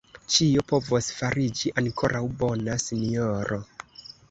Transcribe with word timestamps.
Ĉio 0.35 0.63
povos 0.71 1.09
fariĝi 1.19 1.73
ankoraŭ 1.83 2.23
bona, 2.41 2.81
sinjoro. 2.87 3.63